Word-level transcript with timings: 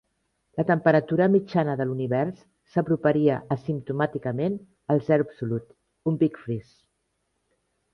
La 0.61 0.63
temperatura 0.69 1.27
mitjana 1.33 1.75
de 1.81 1.87
l'univers 1.89 2.41
s'aproparia 2.73 3.37
asimptomàticament 3.59 4.59
al 4.97 5.07
zero 5.13 5.31
absolut, 5.31 5.73
un 6.13 6.23
Big 6.27 6.45
Freeze. 6.45 6.79